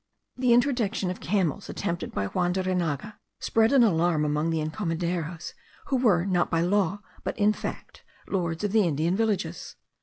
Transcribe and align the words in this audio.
The 0.35 0.51
introduction 0.51 1.11
of 1.11 1.19
camels 1.19 1.69
attempted 1.69 2.11
by 2.11 2.25
Juan 2.25 2.53
de 2.53 2.63
Reinaga 2.63 3.19
spread 3.39 3.71
an 3.71 3.83
alarm 3.83 4.25
among 4.25 4.49
the 4.49 4.57
encomenderos, 4.59 5.53
who 5.89 5.95
were, 5.97 6.25
not 6.25 6.49
by 6.49 6.61
law, 6.61 7.03
but 7.23 7.37
in 7.37 7.53
fact, 7.53 8.01
lords 8.27 8.63
of 8.63 8.71
the 8.71 8.81
Indian 8.87 9.15
villages. 9.15 9.75